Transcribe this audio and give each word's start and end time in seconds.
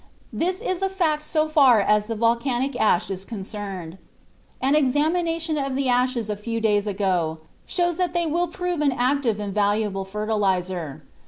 This 0.33 0.63
is 0.63 0.81
a 0.81 0.89
fact 0.89 1.21
so 1.21 1.47
far 1.47 1.79
as 1.79 2.07
the 2.07 2.15
volcanic 2.15 2.75
ash 2.75 3.11
is 3.11 3.23
concerned. 3.23 3.99
An 4.59 4.73
examination 4.73 5.59
of 5.59 5.75
the 5.75 5.89
ashes 5.89 6.27
a 6.27 6.35
few 6.35 6.59
days 6.59 6.87
ago 6.87 7.37
shows 7.67 7.97
that 7.97 8.15
they 8.15 8.25
will 8.25 8.47
prove 8.47 8.81
an 8.81 8.93
active 8.93 9.39
and 9.39 9.53
valuable 9.53 10.03
fertilizer. 10.03 11.03